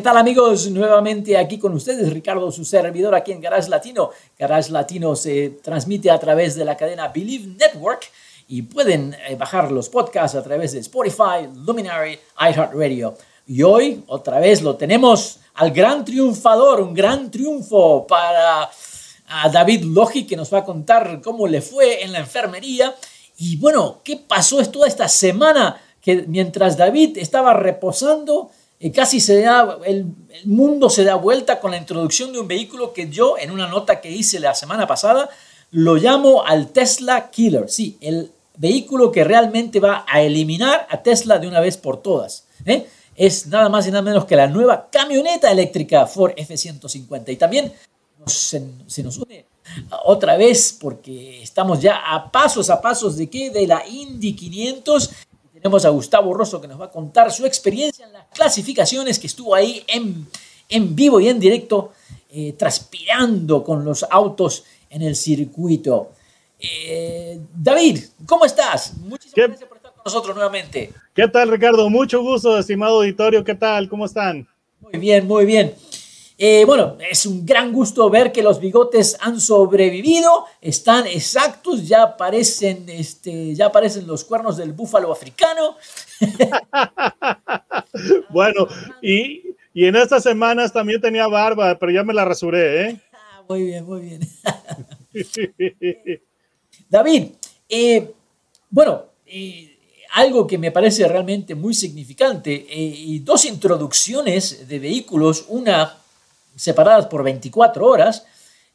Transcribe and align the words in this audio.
¿Qué 0.00 0.04
tal 0.04 0.16
amigos? 0.16 0.70
Nuevamente 0.70 1.36
aquí 1.36 1.58
con 1.58 1.74
ustedes, 1.74 2.10
Ricardo, 2.10 2.50
su 2.50 2.64
servidor 2.64 3.14
aquí 3.14 3.32
en 3.32 3.40
Garage 3.42 3.68
Latino. 3.68 4.08
Garage 4.38 4.72
Latino 4.72 5.14
se 5.14 5.58
transmite 5.62 6.10
a 6.10 6.18
través 6.18 6.54
de 6.54 6.64
la 6.64 6.74
cadena 6.74 7.08
Believe 7.08 7.48
Network 7.48 8.10
y 8.48 8.62
pueden 8.62 9.14
eh, 9.28 9.36
bajar 9.36 9.70
los 9.70 9.90
podcasts 9.90 10.38
a 10.38 10.42
través 10.42 10.72
de 10.72 10.78
Spotify, 10.78 11.50
Luminary, 11.66 12.18
iHeartRadio. 12.40 13.14
Y 13.46 13.62
hoy 13.62 14.02
otra 14.06 14.40
vez 14.40 14.62
lo 14.62 14.74
tenemos 14.76 15.40
al 15.56 15.70
gran 15.70 16.02
triunfador, 16.02 16.80
un 16.80 16.94
gran 16.94 17.30
triunfo 17.30 18.06
para 18.06 18.70
David 19.52 19.84
Logi 19.84 20.26
que 20.26 20.34
nos 20.34 20.50
va 20.50 20.60
a 20.60 20.64
contar 20.64 21.20
cómo 21.22 21.46
le 21.46 21.60
fue 21.60 22.02
en 22.02 22.12
la 22.12 22.20
enfermería. 22.20 22.94
Y 23.36 23.58
bueno, 23.58 24.00
¿qué 24.02 24.16
pasó 24.16 24.64
toda 24.70 24.88
esta 24.88 25.08
semana 25.08 25.78
que 26.00 26.24
mientras 26.26 26.78
David 26.78 27.18
estaba 27.18 27.52
reposando? 27.52 28.50
Casi 28.88 29.20
se 29.20 29.42
da, 29.42 29.78
el, 29.84 30.06
mundo 30.44 30.88
se 30.88 31.04
da 31.04 31.16
vuelta 31.16 31.60
con 31.60 31.70
la 31.70 31.76
introducción 31.76 32.32
de 32.32 32.40
un 32.40 32.48
vehículo 32.48 32.94
que 32.94 33.10
yo, 33.10 33.36
en 33.36 33.50
una 33.50 33.68
nota 33.68 34.00
que 34.00 34.10
hice 34.10 34.40
la 34.40 34.54
semana 34.54 34.86
pasada, 34.86 35.28
lo 35.70 35.96
llamo 35.96 36.44
al 36.46 36.68
Tesla 36.68 37.30
Killer. 37.30 37.68
Sí, 37.68 37.98
el 38.00 38.32
vehículo 38.56 39.12
que 39.12 39.22
realmente 39.22 39.80
va 39.80 40.06
a 40.08 40.22
eliminar 40.22 40.86
a 40.88 41.02
Tesla 41.02 41.38
de 41.38 41.46
una 41.46 41.60
vez 41.60 41.76
por 41.76 42.00
todas. 42.00 42.46
¿eh? 42.64 42.86
Es 43.16 43.46
nada 43.48 43.68
más 43.68 43.86
y 43.86 43.90
nada 43.90 44.02
menos 44.02 44.24
que 44.24 44.34
la 44.34 44.46
nueva 44.46 44.88
camioneta 44.90 45.50
eléctrica 45.50 46.06
Ford 46.06 46.32
F-150. 46.36 47.32
Y 47.32 47.36
también 47.36 47.72
se, 48.24 48.62
se, 48.86 49.02
nos 49.02 49.18
une 49.18 49.44
otra 50.04 50.36
vez 50.36 50.76
porque 50.80 51.42
estamos 51.42 51.80
ya 51.80 51.96
a 51.96 52.30
pasos 52.32 52.70
a 52.70 52.80
pasos 52.80 53.16
de 53.16 53.28
qué? 53.28 53.50
De 53.50 53.66
la 53.66 53.86
Indy 53.86 54.34
500 54.34 55.10
tenemos 55.60 55.84
a 55.84 55.90
Gustavo 55.90 56.32
Rosso 56.32 56.60
que 56.60 56.68
nos 56.68 56.80
va 56.80 56.86
a 56.86 56.90
contar 56.90 57.30
su 57.30 57.44
experiencia 57.44 58.06
en 58.06 58.12
las 58.14 58.26
clasificaciones, 58.32 59.18
que 59.18 59.26
estuvo 59.26 59.54
ahí 59.54 59.84
en, 59.86 60.26
en 60.68 60.96
vivo 60.96 61.20
y 61.20 61.28
en 61.28 61.38
directo, 61.38 61.92
eh, 62.30 62.54
transpirando 62.54 63.62
con 63.62 63.84
los 63.84 64.04
autos 64.08 64.64
en 64.88 65.02
el 65.02 65.14
circuito. 65.14 66.12
Eh, 66.58 67.40
David, 67.54 67.98
¿cómo 68.26 68.44
estás? 68.44 68.94
Muchísimas 68.98 69.48
gracias 69.48 69.68
por 69.68 69.76
estar 69.76 69.92
con 69.92 70.02
nosotros 70.04 70.34
nuevamente. 70.34 70.92
¿Qué 71.14 71.28
tal, 71.28 71.50
Ricardo? 71.50 71.90
Mucho 71.90 72.22
gusto, 72.22 72.58
estimado 72.58 72.96
auditorio. 72.96 73.44
¿Qué 73.44 73.54
tal? 73.54 73.88
¿Cómo 73.88 74.06
están? 74.06 74.48
Muy 74.80 74.98
bien, 74.98 75.26
muy 75.26 75.44
bien. 75.44 75.74
Eh, 76.42 76.64
bueno, 76.64 76.96
es 77.10 77.26
un 77.26 77.44
gran 77.44 77.70
gusto 77.70 78.08
ver 78.08 78.32
que 78.32 78.42
los 78.42 78.60
bigotes 78.60 79.14
han 79.20 79.38
sobrevivido, 79.38 80.46
están 80.62 81.06
exactos, 81.06 81.86
ya 81.86 82.02
aparecen, 82.02 82.88
este, 82.88 83.54
ya 83.54 83.66
aparecen 83.66 84.06
los 84.06 84.24
cuernos 84.24 84.56
del 84.56 84.72
búfalo 84.72 85.12
africano. 85.12 85.76
bueno, 88.30 88.66
y, 89.02 89.54
en 89.74 89.96
estas 89.96 90.22
semanas 90.22 90.72
también 90.72 91.02
tenía 91.02 91.26
barba, 91.26 91.78
pero 91.78 91.92
ya 91.92 92.04
me 92.04 92.14
la 92.14 92.24
rasuré, 92.24 92.88
¿eh? 92.88 93.00
Ah, 93.12 93.42
muy 93.46 93.64
bien, 93.64 93.84
muy 93.84 94.00
bien. 94.00 94.20
David, 96.88 97.32
eh, 97.68 98.10
bueno, 98.70 99.04
eh, 99.26 99.76
algo 100.14 100.46
que 100.46 100.56
me 100.56 100.70
parece 100.70 101.06
realmente 101.06 101.54
muy 101.54 101.74
significante, 101.74 102.50
y 102.50 103.18
dos 103.18 103.44
introducciones 103.44 104.66
de 104.66 104.78
vehículos, 104.78 105.44
una 105.48 105.99
separadas 106.56 107.06
por 107.06 107.22
24 107.22 107.86
horas, 107.86 108.24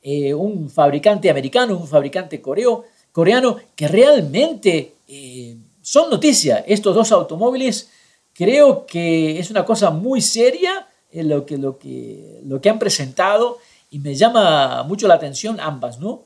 eh, 0.02 0.34
un 0.34 0.70
fabricante 0.70 1.30
americano, 1.30 1.78
un 1.78 1.88
fabricante 1.88 2.42
coreo, 2.42 2.86
coreano, 3.12 3.58
que 3.76 3.88
realmente 3.88 4.98
eh, 5.08 5.58
son 5.82 6.10
noticia. 6.10 6.64
Estos 6.68 6.94
dos 6.94 7.12
automóviles 7.12 7.90
creo 8.34 8.86
que 8.86 9.40
es 9.40 9.50
una 9.50 9.66
cosa 9.66 9.90
muy 9.90 10.22
seria 10.22 10.88
eh, 11.12 11.24
lo, 11.24 11.46
que, 11.46 11.58
lo, 11.58 11.80
que, 11.80 12.42
lo 12.46 12.62
que 12.62 12.70
han 12.70 12.78
presentado 12.78 13.58
y 13.90 14.00
me 14.00 14.14
llama 14.14 14.84
mucho 14.84 15.08
la 15.08 15.16
atención 15.16 15.60
ambas, 15.60 16.00
¿no? 16.00 16.26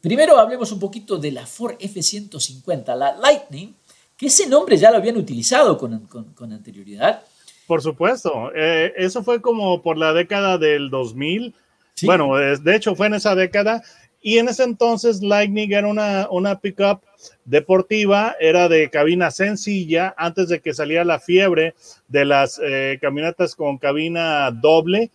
primero 0.00 0.38
hablemos 0.38 0.72
un 0.72 0.80
poquito 0.80 1.16
de 1.16 1.30
la 1.30 1.46
Ford 1.46 1.76
F-150, 1.78 2.96
la 2.96 3.16
Lightning, 3.16 3.74
que 4.16 4.26
ese 4.26 4.46
nombre 4.48 4.76
ya 4.76 4.90
lo 4.90 4.96
habían 4.96 5.16
utilizado 5.16 5.78
con, 5.78 6.06
con 6.06 6.52
anterioridad 6.52 7.22
por 7.66 7.82
supuesto, 7.82 8.52
eh, 8.54 8.92
eso 8.96 9.22
fue 9.22 9.40
como 9.40 9.82
por 9.82 9.96
la 9.96 10.12
década 10.12 10.58
del 10.58 10.90
2000. 10.90 11.54
Bueno, 12.02 12.36
de 12.36 12.76
hecho 12.76 12.94
fue 12.94 13.06
en 13.06 13.14
esa 13.14 13.34
década. 13.34 13.82
Y 14.26 14.38
en 14.38 14.48
ese 14.48 14.62
entonces 14.62 15.22
Lightning 15.22 15.72
era 15.72 15.86
una, 15.86 16.28
una 16.30 16.58
pickup 16.58 17.02
deportiva, 17.44 18.34
era 18.40 18.70
de 18.70 18.88
cabina 18.88 19.30
sencilla 19.30 20.14
antes 20.16 20.48
de 20.48 20.60
que 20.60 20.72
saliera 20.72 21.04
la 21.04 21.20
fiebre 21.20 21.74
de 22.08 22.24
las 22.24 22.58
eh, 22.64 22.98
camionetas 23.02 23.54
con 23.54 23.76
cabina 23.76 24.50
doble. 24.50 25.10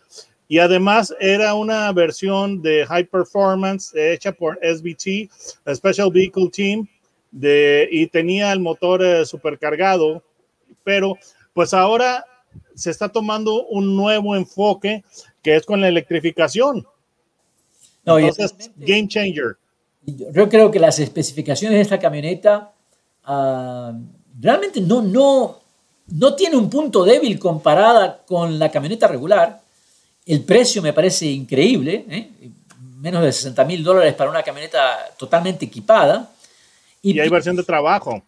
Y 0.46 0.58
además 0.58 1.12
era 1.18 1.54
una 1.54 1.90
versión 1.92 2.62
de 2.62 2.86
high 2.86 3.04
performance 3.04 3.92
hecha 3.96 4.30
por 4.30 4.60
SBT, 4.62 5.28
Special 5.74 6.12
Vehicle 6.12 6.48
Team, 6.50 6.88
de, 7.32 7.88
y 7.90 8.06
tenía 8.06 8.52
el 8.52 8.60
motor 8.60 9.02
eh, 9.04 9.24
supercargado, 9.24 10.22
pero 10.84 11.16
pues 11.52 11.74
ahora 11.74 12.24
se 12.80 12.90
está 12.90 13.10
tomando 13.10 13.66
un 13.66 13.94
nuevo 13.94 14.34
enfoque 14.34 15.04
que 15.42 15.56
es 15.56 15.66
con 15.66 15.80
la 15.80 15.88
electrificación. 15.88 16.86
No, 18.04 18.18
Entonces, 18.18 18.70
game 18.76 19.06
changer. 19.06 19.56
Yo 20.06 20.48
creo 20.48 20.70
que 20.70 20.80
las 20.80 20.98
especificaciones 20.98 21.76
de 21.76 21.82
esta 21.82 21.98
camioneta 21.98 22.72
uh, 23.28 23.92
realmente 24.40 24.80
no, 24.80 25.02
no, 25.02 25.60
no 26.08 26.34
tiene 26.34 26.56
un 26.56 26.70
punto 26.70 27.04
débil 27.04 27.38
comparada 27.38 28.22
con 28.26 28.58
la 28.58 28.70
camioneta 28.70 29.06
regular. 29.06 29.60
El 30.24 30.42
precio 30.44 30.80
me 30.80 30.94
parece 30.94 31.26
increíble, 31.26 32.06
¿eh? 32.08 32.30
menos 32.96 33.22
de 33.22 33.32
60 33.32 33.64
mil 33.64 33.84
dólares 33.84 34.14
para 34.14 34.30
una 34.30 34.42
camioneta 34.42 35.10
totalmente 35.18 35.66
equipada. 35.66 36.30
Y, 37.02 37.12
y 37.12 37.20
hay 37.20 37.28
versión 37.28 37.56
de 37.56 37.62
trabajo. 37.62 38.22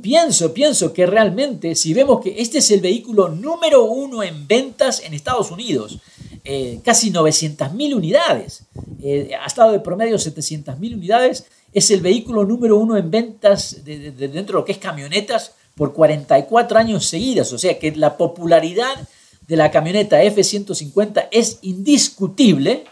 Pienso, 0.00 0.54
pienso 0.54 0.92
que 0.92 1.06
realmente, 1.06 1.74
si 1.74 1.92
vemos 1.92 2.20
que 2.20 2.40
este 2.40 2.58
es 2.58 2.70
el 2.70 2.80
vehículo 2.80 3.28
número 3.28 3.84
uno 3.84 4.22
en 4.22 4.46
ventas 4.46 5.02
en 5.04 5.12
Estados 5.12 5.50
Unidos, 5.50 5.98
eh, 6.44 6.80
casi 6.82 7.10
900 7.10 7.72
mil 7.72 7.94
unidades, 7.94 8.64
eh, 9.02 9.30
ha 9.38 9.46
estado 9.46 9.72
de 9.72 9.80
promedio 9.80 10.18
700 10.18 10.78
mil 10.78 10.94
unidades, 10.94 11.46
es 11.72 11.90
el 11.90 12.00
vehículo 12.00 12.44
número 12.44 12.78
uno 12.78 12.96
en 12.96 13.10
ventas 13.10 13.84
de, 13.84 14.12
dentro 14.12 14.56
de 14.56 14.60
lo 14.60 14.64
que 14.64 14.72
es 14.72 14.78
camionetas 14.78 15.52
por 15.74 15.92
44 15.92 16.78
años 16.78 17.06
seguidas, 17.06 17.52
o 17.52 17.58
sea 17.58 17.78
que 17.78 17.94
la 17.94 18.16
popularidad 18.16 19.08
de 19.46 19.56
la 19.56 19.70
camioneta 19.70 20.22
F-150 20.22 21.28
es 21.30 21.58
indiscutible. 21.62 22.84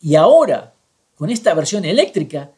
Y 0.00 0.14
ahora, 0.14 0.72
con 1.16 1.30
esta 1.30 1.54
versión 1.54 1.84
eléctrica, 1.84 2.50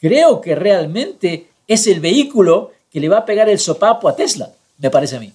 creo 0.00 0.40
que 0.40 0.54
realmente 0.54 1.48
es 1.66 1.86
el 1.86 2.00
vehículo 2.00 2.72
que 2.90 3.00
le 3.00 3.08
va 3.08 3.18
a 3.18 3.24
pegar 3.24 3.48
el 3.48 3.58
sopapo 3.58 4.08
a 4.08 4.16
Tesla, 4.16 4.50
me 4.78 4.90
parece 4.90 5.16
a 5.16 5.20
mí. 5.20 5.32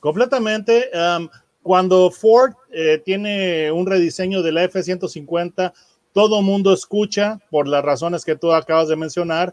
Completamente. 0.00 0.90
Um, 0.94 1.28
cuando 1.62 2.10
Ford 2.10 2.54
eh, 2.70 3.02
tiene 3.04 3.72
un 3.72 3.86
rediseño 3.86 4.42
de 4.42 4.52
la 4.52 4.64
F-150, 4.64 5.72
todo 6.12 6.40
mundo 6.42 6.72
escucha 6.72 7.40
por 7.50 7.66
las 7.66 7.84
razones 7.84 8.24
que 8.24 8.36
tú 8.36 8.52
acabas 8.52 8.88
de 8.88 8.96
mencionar, 8.96 9.52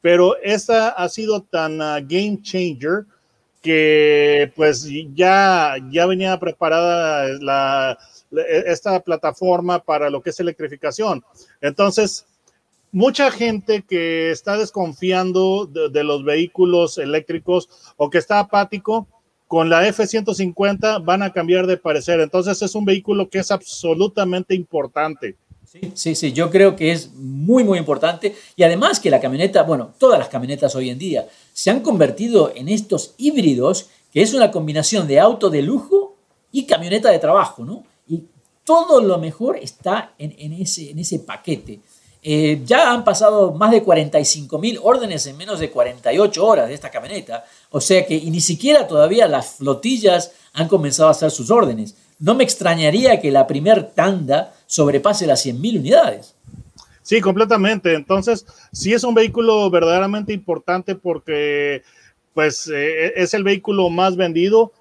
pero 0.00 0.36
esta 0.42 0.88
ha 0.88 1.08
sido 1.08 1.42
tan 1.42 1.80
uh, 1.80 1.94
game 2.02 2.40
changer 2.42 3.04
que 3.62 4.52
pues 4.56 4.88
ya, 5.14 5.76
ya 5.90 6.06
venía 6.06 6.38
preparada 6.40 7.28
la, 7.40 7.96
esta 8.66 8.98
plataforma 9.00 9.78
para 9.78 10.10
lo 10.10 10.20
que 10.20 10.30
es 10.30 10.40
electrificación. 10.40 11.22
Entonces, 11.60 12.26
mucha 12.92 13.30
gente 13.30 13.82
que 13.82 14.30
está 14.30 14.56
desconfiando 14.58 15.66
de, 15.66 16.04
los 16.04 16.24
vehículos 16.24 16.98
eléctricos 16.98 17.68
o 17.96 18.10
que 18.10 18.18
está 18.18 18.38
apático, 18.38 19.08
con 19.48 19.68
la 19.68 19.86
F-150 19.86 21.04
van 21.04 21.22
a 21.22 21.32
cambiar 21.32 21.66
de 21.66 21.76
parecer. 21.76 22.20
Entonces 22.20 22.62
es 22.62 22.74
un 22.74 22.84
vehículo 22.84 23.28
que 23.28 23.38
es 23.38 23.50
absolutamente 23.50 24.54
importante. 24.54 25.36
Sí, 25.66 25.92
sí, 25.94 26.14
sí, 26.14 26.32
yo 26.32 26.50
creo 26.50 26.76
que 26.76 26.92
es 26.92 27.12
muy, 27.14 27.64
muy 27.64 27.78
importante. 27.78 28.34
Y 28.56 28.62
además 28.62 29.00
que 29.00 29.10
la 29.10 29.20
camioneta, 29.20 29.62
bueno, 29.62 29.92
todas 29.98 30.18
las 30.18 30.28
camionetas 30.28 30.74
hoy 30.74 30.90
en 30.90 30.98
día 30.98 31.26
se 31.52 31.70
han 31.70 31.80
convertido 31.80 32.52
en 32.54 32.68
estos 32.68 33.14
híbridos, 33.16 33.88
que 34.12 34.22
es 34.22 34.34
una 34.34 34.50
combinación 34.50 35.06
de 35.06 35.18
auto 35.18 35.50
de 35.50 35.62
lujo 35.62 36.16
y 36.50 36.66
camioneta 36.66 37.10
de 37.10 37.18
trabajo, 37.18 37.64
¿no? 37.64 37.84
Y 38.06 38.24
todo 38.64 39.00
lo 39.00 39.18
mejor 39.18 39.56
está 39.56 40.14
en, 40.18 40.52
ese, 40.52 40.90
en 40.90 40.98
ese 40.98 41.18
paquete. 41.18 41.80
Eh, 42.24 42.62
ya 42.64 42.92
han 42.92 43.02
pasado 43.02 43.52
más 43.52 43.72
de 43.72 43.82
45 43.82 44.58
mil 44.60 44.78
órdenes 44.80 45.26
en 45.26 45.36
menos 45.36 45.58
de 45.58 45.70
48 45.70 46.46
horas 46.46 46.68
de 46.68 46.74
esta 46.74 46.90
camioneta. 46.90 47.44
O 47.70 47.80
sea 47.80 48.06
que 48.06 48.20
ni 48.20 48.40
siquiera 48.40 48.86
todavía 48.86 49.26
las 49.26 49.56
flotillas 49.56 50.32
han 50.52 50.68
comenzado 50.68 51.08
a 51.08 51.12
hacer 51.12 51.32
sus 51.32 51.50
órdenes. 51.50 51.96
No 52.20 52.36
me 52.36 52.44
extrañaría 52.44 53.20
que 53.20 53.32
la 53.32 53.48
primer 53.48 53.90
tanda 53.90 54.54
sobrepase 54.66 55.26
las 55.26 55.42
100 55.42 55.60
mil 55.60 55.78
unidades. 55.78 56.34
Sí, 57.02 57.20
completamente. 57.20 57.94
Entonces, 57.94 58.46
sí 58.70 58.92
es 58.92 59.02
un 59.02 59.14
vehículo 59.14 59.68
verdaderamente 59.70 60.32
importante 60.32 60.94
porque 60.94 61.82
pues 62.34 62.70
eh, 62.72 63.12
es 63.16 63.34
el 63.34 63.42
vehículo 63.42 63.90
más 63.90 64.16
vendido 64.16 64.72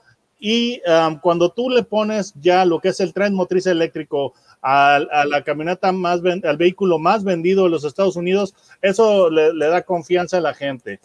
y 0.43 0.81
um, 0.89 1.19
cuando 1.19 1.51
tú 1.51 1.69
le 1.69 1.83
pones 1.83 2.33
ya 2.41 2.65
lo 2.65 2.79
que 2.79 2.89
es 2.89 2.99
el 2.99 3.13
tren 3.13 3.35
motriz 3.35 3.67
eléctrico 3.67 4.33
a, 4.59 4.99
la 5.27 5.43
camioneta 5.43 5.91
más, 5.91 6.19
al 6.43 6.57
vehículo 6.57 6.97
más 6.97 7.23
vendido 7.23 7.63
de 7.63 7.69
los 7.69 7.85
Estados 7.85 8.15
Unidos, 8.15 8.55
eso 8.81 9.29
le, 9.29 9.53
da 9.53 9.83
confianza 9.83 10.37
a 10.37 10.41
la 10.41 10.55
gente. 10.55 10.99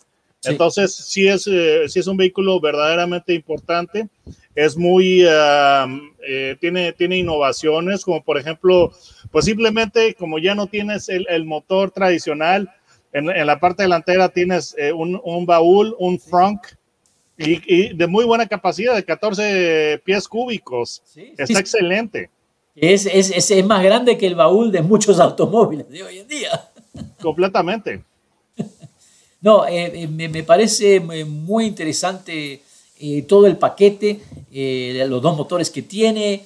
Entonces, 0.44 0.94
sí 0.94 1.28
es, 1.28 1.46
eh, 1.46 1.84
es 1.84 2.06
un 2.06 2.16
vehículo 2.16 2.60
verdaderamente 2.60 3.34
importante, 3.34 4.08
es 4.54 4.76
muy, 4.76 5.22
um, 5.24 6.12
eh, 6.26 6.56
tiene, 6.58 6.92
tiene 6.92 7.18
innovaciones, 7.18 8.04
como 8.04 8.24
por 8.24 8.38
ejemplo, 8.38 8.92
pues 9.30 9.44
simplemente 9.44 10.14
como 10.14 10.38
ya 10.38 10.54
no 10.54 10.66
tienes 10.66 11.10
el, 11.10 11.26
el 11.28 11.44
motor 11.44 11.90
tradicional, 11.90 12.70
en, 13.12 13.28
en, 13.28 13.46
la 13.46 13.60
parte 13.60 13.82
delantera 13.82 14.30
tienes 14.30 14.74
eh, 14.78 14.92
un, 14.92 15.20
un, 15.22 15.44
baúl, 15.44 15.94
un 15.98 16.18
frunk, 16.18 16.68
y, 17.38 17.94
de 17.94 18.06
muy 18.06 18.24
buena 18.24 18.46
capacidad, 18.46 18.94
de 18.94 19.04
14 19.04 20.00
pies 20.04 20.26
cúbicos. 20.26 21.02
Está 21.36 21.60
excelente. 21.60 22.30
Es, 22.74 23.06
es, 23.06 23.50
es, 23.50 23.64
más 23.64 23.82
grande 23.82 24.18
que 24.18 24.26
el 24.26 24.34
baúl 24.34 24.70
de 24.70 24.82
muchos 24.82 25.18
automóviles 25.18 25.88
de 25.88 26.02
hoy 26.02 26.18
en 26.18 26.28
día. 26.28 26.70
Completamente. 27.20 28.02
No, 29.38 29.64
eh, 29.64 29.92
eh, 30.02 30.08
me, 30.08 30.28
me, 30.28 30.42
parece 30.42 30.98
muy 30.98 31.66
interesante 31.66 32.62
eh, 32.98 33.22
todo 33.22 33.46
el 33.46 33.56
paquete, 33.58 34.18
los 35.06 35.22
dos 35.22 35.36
motores 35.36 35.70
que 35.70 35.82
tiene. 35.82 36.42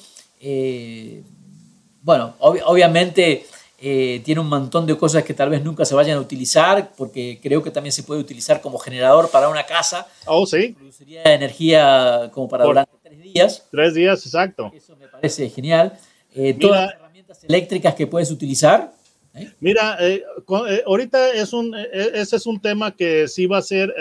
bueno, 2.02 2.34
obviamente 2.40 3.46
tiene 3.80 4.40
un 4.40 4.48
montón 4.48 4.86
de 4.86 4.96
cosas 4.96 5.24
que 5.24 5.32
tal 5.32 5.48
vez 5.48 5.64
nunca 5.64 5.84
se 5.84 5.94
vayan 5.94 6.18
a 6.18 6.20
utilizar, 6.20 6.92
porque 6.96 7.40
creo 7.42 7.62
que 7.62 7.70
también 7.70 7.92
se 7.92 8.02
puede 8.02 8.20
utilizar 8.20 8.60
como 8.60 8.78
generador 8.78 9.30
para 9.30 9.48
una 9.48 9.64
casa. 9.64 10.06
Oh, 10.26 10.46
sí. 10.46 10.74
Produciría 10.78 11.22
energía 11.24 12.30
como 12.32 12.48
para 12.48 12.64
durante 12.64 12.92
tres 13.02 13.22
días. 13.22 13.66
Tres 13.70 13.94
días, 13.94 14.26
exacto. 14.26 14.70
Eso 14.74 14.96
me 14.96 15.08
parece 15.08 15.48
genial. 15.48 15.98
todas 16.60 16.86
las 16.86 16.94
herramientas 16.94 17.44
eléctricas 17.44 17.94
que 17.94 18.06
puedes 18.06 18.30
utilizar 18.30 18.92
¿Eh? 19.34 19.48
Mira, 19.60 19.96
eh, 20.00 20.24
eh, 20.68 20.82
ahorita 20.86 21.32
es 21.34 21.52
un, 21.52 21.74
ese 21.74 22.36
es 22.36 22.46
un 22.46 22.60
tema 22.60 22.90
que 22.90 23.28
sí 23.28 23.46
va 23.46 23.58
a 23.58 23.62
ser 23.62 23.94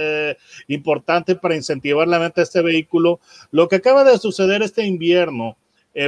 importante 0.67 1.35
para 1.35 1.55
incentivar 1.55 2.07
la 2.07 2.17
venta 2.17 2.41
de 2.41 2.45
este 2.45 2.61
vehículo. 2.61 3.19
Lo 3.51 3.67
que 3.67 3.77
acaba 3.77 4.03
de 4.03 4.17
suceder 4.17 4.63
este 4.63 4.85
invierno, 4.85 5.55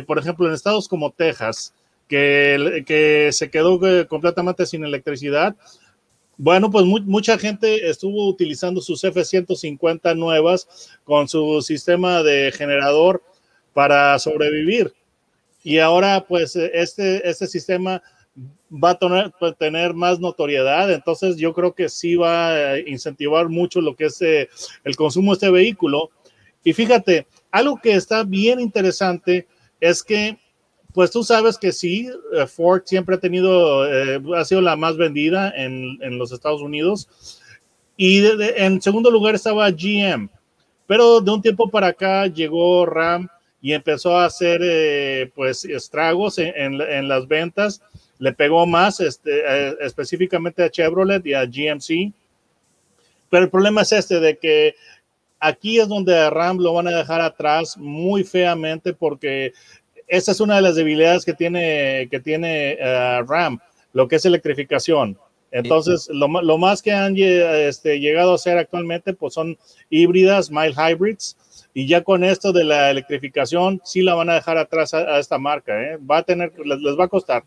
por 0.07 0.17
ejemplo, 0.17 0.47
en 0.47 0.53
estados 0.53 0.87
como 0.87 1.11
Texas, 1.11 1.73
que, 2.11 3.29
se 3.31 3.49
quedó 3.49 3.79
completamente 4.07 4.65
sin 4.65 4.83
electricidad, 4.83 5.55
bueno, 6.37 6.71
pues 6.71 6.85
mucha 6.85 7.37
gente 7.37 7.89
estuvo 7.89 8.27
utilizando 8.27 8.81
sus 8.81 9.03
F-150 9.03 10.15
nuevas 10.17 10.89
con 11.03 11.27
su 11.27 11.61
sistema 11.61 12.23
de 12.23 12.51
generador 12.51 13.23
para 13.73 14.17
sobrevivir. 14.19 14.93
Y 15.63 15.77
ahora, 15.77 16.25
pues, 16.27 16.55
este, 16.55 17.29
este 17.29 17.47
sistema 17.47 18.01
va 18.71 18.91
a 18.91 18.99
tener, 18.99 19.31
tener, 19.59 19.93
más 19.93 20.19
notoriedad, 20.19 20.91
entonces 20.91 21.37
yo 21.37 21.53
creo 21.53 21.73
que 21.73 21.89
sí 21.89 22.15
va 22.15 22.71
a 22.71 22.79
incentivar 22.79 23.49
mucho 23.49 23.81
lo 23.81 23.95
que 23.95 24.05
es 24.05 24.21
eh, 24.21 24.49
el 24.83 24.95
consumo 24.95 25.31
de 25.31 25.35
este 25.35 25.49
vehículo. 25.51 26.09
Y 26.63 26.73
fíjate, 26.73 27.27
algo 27.51 27.79
que 27.81 27.93
está 27.93 28.23
bien 28.23 28.59
interesante 28.59 29.47
es 29.79 30.01
que, 30.03 30.39
pues 30.93 31.11
tú 31.11 31.23
sabes 31.23 31.57
que 31.57 31.71
sí, 31.71 32.09
eh, 32.33 32.47
Ford 32.47 32.83
siempre 32.85 33.15
ha 33.15 33.19
tenido, 33.19 33.87
eh, 33.87 34.21
ha 34.35 34.45
sido 34.45 34.61
la 34.61 34.75
más 34.75 34.97
vendida 34.97 35.53
en, 35.55 35.97
en 36.01 36.17
los 36.17 36.31
Estados 36.31 36.61
Unidos. 36.61 37.39
Y 37.97 38.23
en 38.57 38.81
segundo 38.81 39.11
lugar 39.11 39.35
estaba 39.35 39.69
GM, 39.69 40.29
pero 40.87 41.21
de 41.21 41.31
un 41.31 41.41
tiempo 41.41 41.69
para 41.69 41.87
acá 41.87 42.25
llegó 42.27 42.85
Ram 42.85 43.27
y 43.61 43.73
empezó 43.73 44.17
a 44.17 44.25
hacer 44.25 45.31
pues 45.35 45.65
estragos 45.65 46.39
en, 46.39 46.81
en 46.81 47.07
las 47.07 47.27
ventas 47.27 47.81
le 48.21 48.33
pegó 48.33 48.67
más 48.67 48.99
este, 48.99 49.41
eh, 49.43 49.75
específicamente 49.81 50.63
a 50.63 50.69
Chevrolet 50.69 51.25
y 51.25 51.33
a 51.33 51.43
GMC. 51.43 52.13
Pero 53.31 53.43
el 53.45 53.49
problema 53.49 53.81
es 53.81 53.91
este 53.93 54.19
de 54.19 54.37
que 54.37 54.75
aquí 55.39 55.79
es 55.79 55.87
donde 55.87 56.15
a 56.15 56.29
Ram 56.29 56.59
lo 56.59 56.71
van 56.73 56.87
a 56.87 56.95
dejar 56.95 57.19
atrás 57.19 57.75
muy 57.79 58.23
feamente 58.23 58.93
porque 58.93 59.53
esa 60.11 60.33
es 60.33 60.41
una 60.41 60.57
de 60.57 60.61
las 60.61 60.75
debilidades 60.75 61.23
que 61.23 61.33
tiene, 61.33 62.07
que 62.11 62.19
tiene 62.19 62.73
eh, 62.73 63.23
Ram, 63.25 63.59
lo 63.93 64.09
que 64.09 64.17
es 64.17 64.25
electrificación. 64.25 65.17
Entonces, 65.51 66.09
lo, 66.11 66.27
lo, 66.27 66.57
más 66.57 66.81
que 66.81 66.91
han 66.91 67.15
este, 67.17 67.99
llegado 67.99 68.33
a 68.33 68.35
hacer 68.35 68.57
actualmente, 68.57 69.13
pues 69.13 69.33
son 69.33 69.57
híbridas, 69.89 70.51
mild 70.51 70.75
hybrids, 70.77 71.37
y 71.73 71.87
ya 71.87 72.03
con 72.03 72.23
esto 72.23 72.51
de 72.51 72.65
la 72.65 72.91
electrificación, 72.91 73.81
sí 73.85 74.01
la 74.01 74.13
van 74.15 74.29
a 74.29 74.35
dejar 74.35 74.57
atrás 74.57 74.93
a, 74.93 75.17
esta 75.17 75.37
marca, 75.37 75.81
¿eh? 75.81 75.97
va 75.97 76.19
a 76.19 76.23
tener, 76.23 76.53
les, 76.65 76.79
les 76.79 76.99
va 76.99 77.05
a 77.05 77.09
costar. 77.09 77.43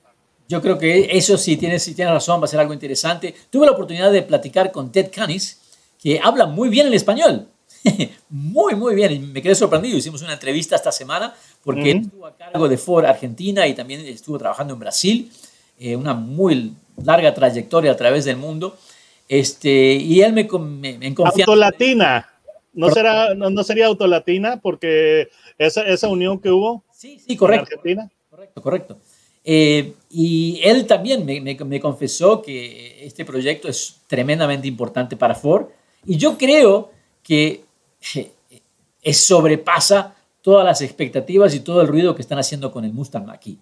Yo 0.48 0.60
creo 0.60 0.78
que 0.78 1.08
eso 1.10 1.36
sí 1.36 1.56
tiene, 1.56 1.78
sí 1.78 1.94
tiene 1.94 2.12
razón, 2.12 2.40
va 2.40 2.44
a 2.44 2.48
ser 2.48 2.60
algo 2.60 2.74
interesante. 2.74 3.34
Tuve 3.50 3.66
la 3.66 3.72
oportunidad 3.72 4.10
de 4.10 4.22
platicar 4.22 4.72
con 4.72 4.90
Ted 4.90 5.10
Canis, 5.10 5.60
que 5.98 6.20
habla 6.22 6.46
muy 6.46 6.68
bien 6.70 6.86
el 6.86 6.94
español. 6.94 7.48
muy, 8.30 8.74
muy 8.74 8.94
bien. 8.94 9.12
Y 9.12 9.18
me 9.18 9.42
quedé 9.42 9.54
sorprendido. 9.54 9.96
Hicimos 9.96 10.22
una 10.22 10.32
entrevista 10.32 10.76
esta 10.76 10.92
semana 10.92 11.34
porque 11.62 11.90
él 11.90 11.98
estuvo 12.02 12.26
a 12.26 12.36
cargo 12.36 12.68
de 12.68 12.78
Ford 12.78 13.04
Argentina 13.04 13.66
y 13.66 13.74
también 13.74 14.00
estuvo 14.00 14.38
trabajando 14.38 14.74
en 14.74 14.80
Brasil. 14.80 15.30
Eh, 15.78 15.96
una 15.96 16.14
muy 16.14 16.72
larga 17.02 17.34
trayectoria 17.34 17.92
a 17.92 17.96
través 17.96 18.24
del 18.24 18.36
mundo. 18.36 18.76
Este, 19.28 19.94
y 19.94 20.20
él 20.20 20.32
me, 20.32 20.44
me, 20.44 20.98
me 20.98 21.14
Autolatina. 21.16 22.30
¿No, 22.72 22.90
será, 22.90 23.34
no, 23.34 23.50
no, 23.50 23.62
sería 23.62 23.86
autolatina 23.86 24.60
porque 24.60 25.28
esa, 25.58 25.82
esa 25.82 26.08
unión 26.08 26.40
que 26.40 26.50
hubo? 26.50 26.82
Sí, 26.92 27.20
sí, 27.24 27.36
correcto. 27.36 27.68
En 27.70 27.78
Argentina. 27.78 28.10
Correcto, 28.28 28.62
correcto. 28.62 28.98
Eh, 29.44 29.92
y 30.10 30.60
él 30.64 30.86
también 30.86 31.24
me, 31.24 31.40
me, 31.40 31.80
confesó 31.80 32.40
que 32.40 33.04
este 33.04 33.24
proyecto 33.24 33.68
es 33.68 34.00
tremendamente 34.06 34.66
importante 34.66 35.16
para 35.16 35.34
Ford 35.34 35.66
y 36.06 36.16
yo 36.16 36.38
creo 36.38 36.90
que 37.22 37.62
es, 39.02 39.16
sobrepasa 39.18 40.14
todas 40.42 40.64
las 40.64 40.82
expectativas 40.82 41.54
y 41.54 41.60
todo 41.60 41.80
el 41.80 41.88
ruido 41.88 42.14
que 42.14 42.22
están 42.22 42.38
haciendo 42.38 42.70
con 42.70 42.84
el 42.84 42.92
Mustang 42.92 43.30
aquí. 43.30 43.58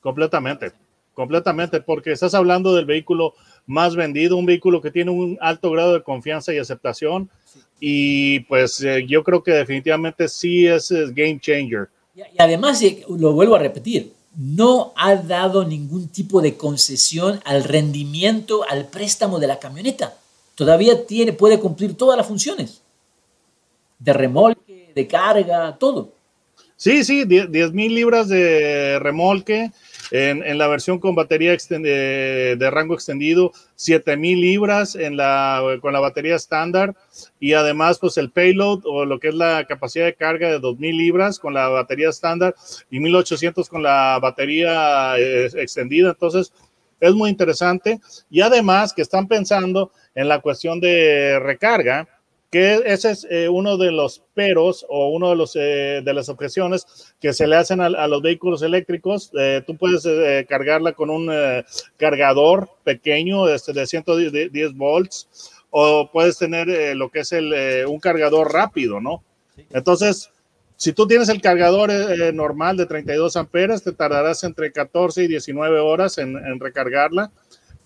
Completamente, 0.00 0.72
completamente, 1.14 1.80
porque 1.80 2.12
estás 2.12 2.34
hablando 2.34 2.74
del 2.74 2.86
vehículo 2.86 3.34
más 3.66 3.94
vendido, 3.94 4.36
un 4.36 4.46
vehículo 4.46 4.80
que 4.80 4.90
tiene 4.90 5.10
un 5.12 5.38
alto 5.40 5.70
grado 5.70 5.94
de 5.94 6.02
confianza 6.02 6.52
y 6.52 6.58
aceptación 6.58 7.30
y 7.78 8.40
pues 8.40 8.80
eh, 8.82 9.04
yo 9.08 9.22
creo 9.22 9.42
que 9.42 9.52
definitivamente 9.52 10.28
sí 10.28 10.66
es, 10.66 10.90
es 10.90 11.14
game 11.14 11.40
changer. 11.40 11.88
Y, 12.14 12.20
y 12.20 12.36
además, 12.38 12.82
eh, 12.82 13.04
lo 13.08 13.32
vuelvo 13.32 13.54
a 13.54 13.58
repetir, 13.58 14.12
no 14.36 14.92
ha 14.96 15.14
dado 15.16 15.64
ningún 15.64 16.08
tipo 16.08 16.40
de 16.40 16.56
concesión 16.56 17.40
al 17.44 17.64
rendimiento, 17.64 18.64
al 18.68 18.86
préstamo 18.86 19.38
de 19.38 19.46
la 19.46 19.58
camioneta. 19.58 20.16
Todavía 20.54 21.06
tiene, 21.06 21.32
puede 21.32 21.58
cumplir 21.58 21.96
todas 21.96 22.16
las 22.16 22.26
funciones. 22.26 22.82
De 24.02 24.12
remolque, 24.12 24.92
de 24.94 25.06
carga, 25.06 25.76
todo. 25.78 26.12
Sí, 26.76 27.04
sí, 27.04 27.24
10 27.24 27.72
mil 27.72 27.94
libras 27.94 28.28
de 28.28 28.98
remolque, 28.98 29.70
en, 30.12 30.58
la 30.58 30.66
versión 30.66 30.98
con 30.98 31.14
batería 31.14 31.56
de, 31.56 32.68
rango 32.70 32.94
extendido, 32.94 33.52
7000 33.76 34.40
libras 34.40 34.94
en 34.94 35.16
la, 35.16 35.62
con 35.80 35.92
la 35.92 36.00
batería 36.00 36.36
estándar 36.36 36.94
y 37.40 37.54
además 37.54 37.98
pues 37.98 38.18
el 38.18 38.30
payload 38.30 38.80
o 38.84 39.04
lo 39.04 39.18
que 39.18 39.28
es 39.28 39.34
la 39.34 39.64
capacidad 39.66 40.04
de 40.04 40.14
carga 40.14 40.50
de 40.50 40.58
2000 40.58 40.96
libras 40.96 41.38
con 41.38 41.54
la 41.54 41.68
batería 41.68 42.10
estándar 42.10 42.54
y 42.90 43.00
1800 43.00 43.68
con 43.68 43.82
la 43.82 44.18
batería 44.20 45.14
eh, 45.18 45.48
extendida. 45.54 46.10
Entonces 46.10 46.52
es 47.00 47.14
muy 47.14 47.30
interesante 47.30 48.00
y 48.28 48.42
además 48.42 48.92
que 48.92 49.02
están 49.02 49.28
pensando 49.28 49.92
en 50.14 50.28
la 50.28 50.40
cuestión 50.40 50.78
de 50.78 51.38
recarga 51.38 52.06
que 52.52 52.82
ese 52.84 53.12
es 53.12 53.26
eh, 53.30 53.48
uno 53.48 53.78
de 53.78 53.90
los 53.90 54.22
peros 54.34 54.84
o 54.90 55.08
uno 55.08 55.30
de, 55.30 55.36
los, 55.36 55.56
eh, 55.56 56.02
de 56.04 56.12
las 56.12 56.28
objeciones 56.28 57.14
que 57.18 57.32
se 57.32 57.46
le 57.46 57.56
hacen 57.56 57.80
a, 57.80 58.06
los 58.06 58.20
vehículos 58.20 58.60
eléctricos. 58.60 59.30
Eh, 59.38 59.62
tú 59.66 59.74
puedes 59.78 60.06
cargarla 60.46 60.92
con 60.92 61.08
un 61.08 61.32
cargador 61.96 62.68
pequeño 62.84 63.48
este, 63.48 63.72
de 63.72 63.86
110 63.86 64.74
volts 64.74 65.54
o 65.70 66.10
puedes 66.12 66.36
tener 66.36 66.94
lo 66.94 67.08
que 67.08 67.20
es 67.20 67.32
el, 67.32 67.86
un 67.86 67.98
cargador 67.98 68.52
rápido, 68.52 69.00
¿no? 69.00 69.24
Entonces, 69.70 70.30
Si 70.76 70.92
tú 70.92 71.06
tienes 71.06 71.28
el 71.28 71.40
cargador 71.40 71.90
normal 72.34 72.76
de 72.76 72.86
32 72.86 73.36
amperes, 73.36 73.82
te 73.82 73.92
tardarás 73.92 74.44
entre 74.44 74.72
14 74.72 75.22
y 75.24 75.28
19 75.28 75.78
horas 75.78 76.18
en, 76.18 76.60
recargarla, 76.60 77.30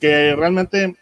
que 0.01 0.35
realmente 0.35 0.97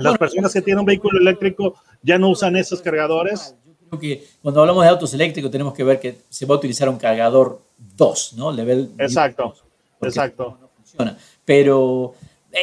las 0.00 0.18
personas 0.18 0.52
que 0.52 0.62
tienen 0.62 0.80
un 0.80 0.86
vehículo 0.86 1.18
eléctrico 1.18 1.74
ya 2.02 2.18
no 2.18 2.28
usan 2.28 2.56
esos 2.56 2.80
cargadores. 2.80 3.54
Yo 3.66 3.88
creo 3.88 4.00
que 4.00 4.26
cuando 4.42 4.60
hablamos 4.60 4.84
de 4.84 4.90
autos 4.90 5.14
eléctricos 5.14 5.50
tenemos 5.50 5.74
que 5.74 5.84
ver 5.84 6.00
que 6.00 6.18
se 6.28 6.46
va 6.46 6.54
a 6.54 6.58
utilizar 6.58 6.88
un 6.88 6.96
cargador 6.96 7.60
2, 7.96 8.34
¿no? 8.36 8.52
Level 8.52 8.92
exacto, 8.98 9.54
exacto. 10.02 10.58
No, 10.60 10.70
funciona. 10.76 11.16
Pero 11.44 12.14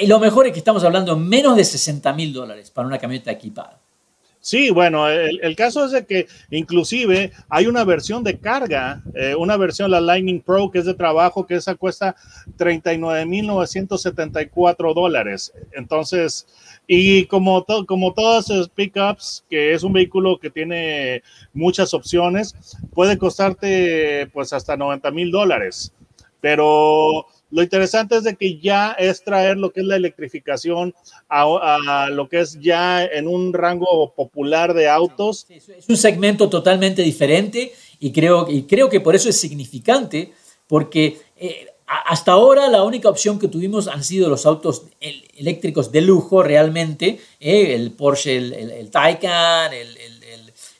y 0.01 0.08
lo 0.08 0.20
mejor 0.20 0.48
es 0.48 0.53
que 0.53 0.60
estamos 0.60 0.84
hablando 0.84 1.17
menos 1.17 1.56
de 1.56 1.63
60 1.63 2.12
mil 2.13 2.34
dólares 2.34 2.72
para 2.72 2.88
una 2.88 2.98
camioneta 2.98 3.32
equipada. 3.32 3.79
Sí, 4.48 4.70
bueno, 4.70 5.10
el, 5.10 5.56
caso 5.58 5.84
es 5.84 5.92
de 5.92 6.06
que 6.06 6.27
inclusive 6.51 7.34
hay 7.50 7.68
una 7.68 7.84
versión 7.84 8.24
de 8.24 8.39
carga, 8.39 9.04
eh, 9.13 9.36
una 9.36 9.58
versión, 9.58 9.92
la 9.92 10.00
Lightning 10.00 10.39
Pro, 10.39 10.72
que 10.72 10.80
es 10.80 10.86
de 10.86 10.94
trabajo, 10.94 11.46
que 11.46 11.56
esa 11.56 11.75
cuesta 11.75 12.16
39.974 12.58 14.94
dólares. 14.94 15.51
Entonces, 15.74 16.48
y 16.88 17.25
como, 17.25 17.66
como 17.86 18.13
todas 18.13 18.48
las 18.48 18.70
pickups, 18.70 19.44
que 19.50 19.74
es 19.74 19.84
un 19.84 19.92
vehículo 19.92 20.39
que 20.39 20.50
tiene 20.50 21.24
muchas 21.51 21.94
opciones, 21.94 22.56
puede 22.94 23.18
costarte 23.18 24.30
pues 24.32 24.54
hasta 24.54 24.77
90 24.77 25.12
mil 25.12 25.30
dólares. 25.30 25.92
Pero 26.39 27.25
lo 27.50 27.63
interesante 27.63 28.18
es 28.18 28.24
de 28.24 28.36
que 28.36 28.60
ya 28.60 28.92
es 28.92 29.24
traer 29.24 29.58
lo 29.58 29.72
que 29.72 29.82
es 29.82 29.86
la 29.86 29.96
electrificación 29.96 30.94
a, 31.30 32.10
lo 32.12 32.27
que 32.27 32.42
es 32.42 32.60
ya 32.60 33.06
en 33.06 33.27
un 33.27 33.54
rango 33.54 34.13
popular 34.16 34.74
de 34.74 34.89
autos. 34.89 35.46
es 35.50 35.88
un 35.88 35.98
segmento 35.98 36.50
totalmente 36.50 37.01
diferente 37.01 37.74
y 38.00 38.12
creo, 38.12 38.48
y 38.50 38.63
creo 38.63 38.89
que 38.89 39.00
por 39.00 39.16
eso 39.16 39.30
es 39.30 39.39
significante, 39.39 40.34
porque 40.68 41.20
eh, 41.38 41.68
hasta 41.88 42.34
ahora 42.34 42.68
la 42.68 42.84
única 42.84 43.10
opción 43.10 43.39
que 43.39 43.48
tuvimos 43.48 43.88
han 43.88 44.04
sido 44.04 44.30
los 44.30 44.46
autos 44.46 44.84
eléctricos 45.38 45.92
de 45.92 46.01
lujo 46.01 46.44
realmente, 46.44 47.20
eh, 47.39 47.74
el 47.75 47.92
Porsche, 47.92 48.36
el, 48.38 48.54
el, 48.54 48.92
Taycan, 48.92 49.74
el, 49.74 49.98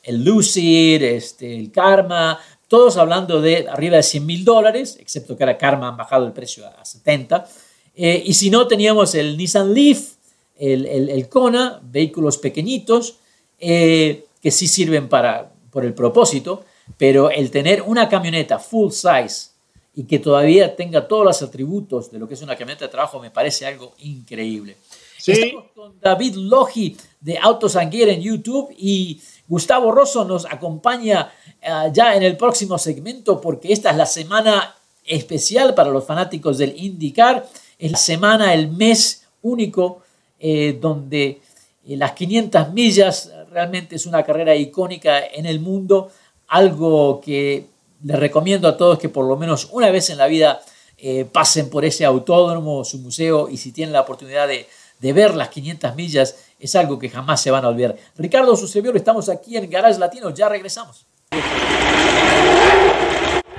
el, 0.02 0.24
Lucid, 0.24 1.02
este, 1.02 1.54
el 1.54 1.70
Karma, 1.70 2.38
todos 2.68 2.98
hablando 2.98 3.40
de 3.40 3.66
arriba 3.68 3.96
de 3.96 4.02
100 4.02 4.26
mil 4.26 4.44
dólares, 4.44 4.98
excepto 5.00 5.36
que 5.36 5.42
ahora 5.42 5.58
Karma 5.58 5.88
han 5.88 5.96
bajado 5.96 6.26
el 6.26 6.32
precio 6.32 6.66
a 6.66 6.84
70. 6.84 7.48
Eh, 7.96 8.22
y 8.26 8.34
si 8.34 8.50
no, 8.50 8.68
teníamos 8.68 9.14
el 9.14 9.36
Nissan 9.36 9.74
Leaf, 9.74 10.12
el, 10.58 10.86
el, 10.86 11.28
Kona, 11.28 11.80
vehículos 11.82 12.36
pequeñitos, 12.38 13.16
eh, 13.58 14.26
que 14.42 14.50
sí 14.50 14.68
sirven 14.68 15.08
para, 15.08 15.50
por 15.70 15.84
el 15.84 15.94
propósito, 15.94 16.64
pero 16.96 17.30
el 17.30 17.50
tener 17.50 17.82
una 17.82 18.08
camioneta 18.08 18.58
full 18.58 18.90
size 18.90 19.50
y 19.94 20.04
que 20.04 20.18
todavía 20.18 20.76
tenga 20.76 21.08
todos 21.08 21.24
los 21.24 21.42
atributos 21.42 22.10
de 22.10 22.18
lo 22.18 22.28
que 22.28 22.34
es 22.34 22.42
una 22.42 22.56
camioneta 22.56 22.84
de 22.84 22.90
trabajo 22.90 23.18
me 23.18 23.30
parece 23.30 23.66
algo 23.66 23.94
increíble. 23.98 24.76
Sí. 25.18 25.32
Estamos 25.32 25.64
con 25.74 26.00
David 26.00 26.34
Logi 26.36 26.96
de 27.20 27.38
Autos 27.38 27.74
and 27.76 27.92
Gear 27.92 28.08
en 28.10 28.20
YouTube 28.20 28.72
y 28.76 29.20
Gustavo 29.48 29.90
Rosso 29.90 30.24
nos 30.24 30.44
acompaña 30.44 31.32
eh, 31.60 31.90
ya 31.92 32.14
en 32.14 32.22
el 32.22 32.36
próximo 32.36 32.78
segmento 32.78 33.40
porque 33.40 33.72
esta 33.72 33.90
es 33.90 33.96
la 33.96 34.06
semana 34.06 34.76
especial 35.04 35.74
para 35.74 35.90
los 35.90 36.04
fanáticos 36.04 36.58
del 36.58 36.74
IndyCar. 36.76 37.48
Es 37.78 37.90
la 37.90 37.98
semana, 37.98 38.52
el 38.52 38.70
mes 38.70 39.26
único 39.42 40.02
eh, 40.38 40.76
donde 40.78 41.40
eh, 41.86 41.96
las 41.96 42.12
500 42.12 42.72
millas 42.74 43.32
realmente 43.50 43.96
es 43.96 44.04
una 44.04 44.22
carrera 44.22 44.54
icónica 44.54 45.26
en 45.26 45.46
el 45.46 45.60
mundo, 45.60 46.10
algo 46.48 47.20
que 47.20 47.66
les 48.04 48.18
recomiendo 48.18 48.68
a 48.68 48.76
todos 48.76 48.98
que 48.98 49.08
por 49.08 49.26
lo 49.26 49.36
menos 49.36 49.68
una 49.72 49.90
vez 49.90 50.10
en 50.10 50.18
la 50.18 50.26
vida 50.26 50.60
pasen 51.30 51.70
por 51.70 51.84
ese 51.84 52.04
autódromo, 52.04 52.84
su 52.84 52.98
museo 52.98 53.48
y 53.48 53.56
si 53.56 53.70
tienen 53.70 53.92
la 53.92 54.00
oportunidad 54.00 54.48
de, 54.48 54.66
de 55.00 55.12
ver 55.12 55.34
las 55.34 55.48
500 55.48 55.94
millas, 55.94 56.36
es 56.58 56.74
algo 56.76 56.98
que 56.98 57.08
jamás 57.08 57.40
se 57.40 57.50
van 57.50 57.64
a 57.64 57.68
olvidar. 57.68 57.96
Ricardo, 58.16 58.56
su 58.56 58.66
servidor, 58.66 58.96
estamos 58.96 59.28
aquí 59.28 59.56
en 59.56 59.70
Garage 59.70 59.98
Latino, 59.98 60.30
ya 60.30 60.48
regresamos. 60.48 61.06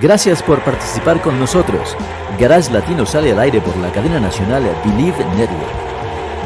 Gracias 0.02 0.42
por 0.42 0.64
participar 0.64 1.22
con 1.22 1.40
nosotros. 1.40 1.96
Garage 2.40 2.72
Latino 2.72 3.06
sale 3.06 3.32
al 3.32 3.40
aire 3.40 3.60
por 3.60 3.76
la 3.78 3.92
cadena 3.92 4.20
nacional 4.20 4.64
Believe 4.86 5.26
Network. 5.36 5.90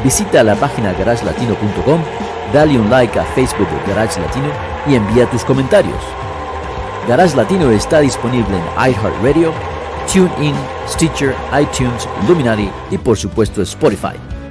Visita 0.02 0.42
la 0.42 0.56
página 0.56 0.92
garagelatino.com, 0.92 2.02
dale 2.52 2.78
un 2.78 2.90
like 2.90 3.18
a 3.18 3.24
Facebook 3.34 3.68
de 3.68 3.92
Garage 3.92 4.20
Latino 4.20 4.48
y 4.86 4.96
envía 4.96 5.30
tus 5.30 5.44
comentarios. 5.44 6.02
Garage 7.08 7.36
Latino 7.36 7.70
está 7.70 8.00
disponible 8.00 8.56
en 8.56 8.90
iHeartRadio, 8.90 9.52
TuneIn, 10.12 10.54
Stitcher, 10.88 11.34
iTunes, 11.58 12.08
Luminary 12.26 12.70
y 12.90 12.98
por 12.98 13.16
supuesto 13.16 13.62
Spotify. 13.62 14.33